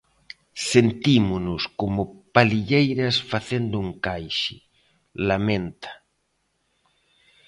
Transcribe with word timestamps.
Sentímonos 0.71 1.63
como 1.79 2.01
palilleiras 2.35 3.15
facendo 3.31 3.75
encaixe, 3.87 4.57
lamenta. 5.27 5.91